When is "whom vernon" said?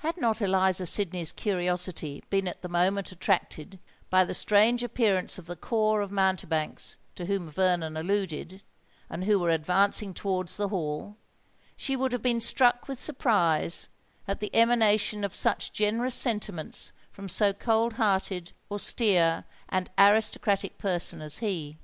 7.26-7.96